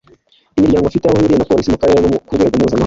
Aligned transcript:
imiryango 0.57 0.85
ifite 0.87 1.05
aho 1.07 1.15
ihuriye 1.17 1.39
na 1.39 1.49
Polisi 1.49 1.73
mu 1.73 1.79
karere 1.81 1.99
no 2.03 2.17
ku 2.27 2.35
rwego 2.37 2.53
mpuzamahanga 2.55 2.79